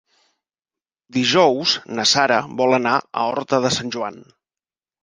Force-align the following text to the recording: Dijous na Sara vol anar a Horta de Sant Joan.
Dijous 1.17 1.75
na 1.99 2.07
Sara 2.15 2.41
vol 2.63 2.77
anar 2.81 2.95
a 3.05 3.31
Horta 3.35 3.65
de 3.69 3.75
Sant 3.79 3.97
Joan. 3.99 4.21